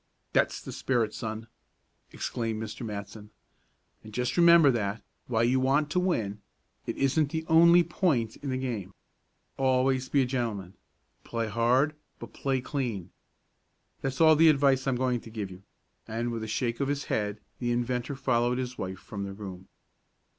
"That's 0.33 0.59
the 0.59 0.71
spirit, 0.71 1.13
son," 1.13 1.45
exclaimed 2.11 2.59
Mr. 2.59 2.83
Matson. 2.83 3.29
"And 4.03 4.11
just 4.11 4.35
remember 4.35 4.71
that, 4.71 5.03
while 5.27 5.43
you 5.43 5.59
want 5.59 5.91
to 5.91 5.99
win, 5.99 6.41
it 6.87 6.97
isn't 6.97 7.29
the 7.29 7.45
only 7.47 7.83
point 7.83 8.35
in 8.37 8.49
the 8.49 8.57
game. 8.57 8.95
Always 9.57 10.09
be 10.09 10.23
a 10.23 10.25
gentleman 10.25 10.73
play 11.23 11.49
hard; 11.49 11.93
but 12.17 12.33
play 12.33 12.61
clean! 12.61 13.11
That's 14.01 14.19
all 14.19 14.35
the 14.35 14.49
advice 14.49 14.87
I'm 14.87 14.95
going 14.95 15.19
to 15.19 15.29
give 15.29 15.51
you," 15.51 15.61
and 16.07 16.31
with 16.31 16.41
a 16.41 16.47
shake 16.47 16.79
of 16.79 16.87
his 16.87 17.03
hand 17.03 17.39
the 17.59 17.71
inventor 17.71 18.15
followed 18.15 18.57
his 18.57 18.79
wife 18.79 18.97
from 18.97 19.23
the 19.23 19.33
room. 19.33 19.67